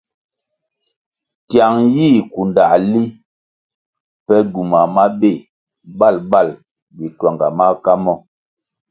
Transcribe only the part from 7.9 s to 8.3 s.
mo.